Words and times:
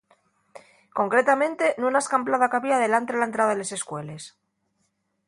Concretamente, 0.99 1.65
nuna 1.81 2.01
escamplada 2.03 2.49
qu'había 2.51 2.81
delantre 2.83 3.19
la 3.19 3.27
entrada 3.29 3.57
les 3.57 3.71
escueles. 3.77 4.23